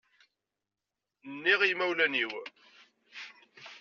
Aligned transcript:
NniƔ 1.33 1.61
i 1.65 1.69
imawlan-iw. 1.71 2.31